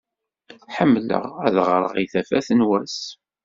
Ḥemmleɣ 0.75 1.23
ad 1.45 1.55
ɣreɣ 1.67 1.93
i 2.03 2.05
tafat 2.11 2.49
n 2.57 2.59
wass. 2.67 2.97